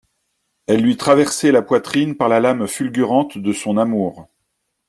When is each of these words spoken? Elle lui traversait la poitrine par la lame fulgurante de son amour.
Elle 0.65 0.81
lui 0.81 0.97
traversait 0.97 1.51
la 1.51 1.61
poitrine 1.61 2.17
par 2.17 2.27
la 2.27 2.39
lame 2.39 2.65
fulgurante 2.67 3.37
de 3.37 3.53
son 3.53 3.77
amour. 3.77 4.27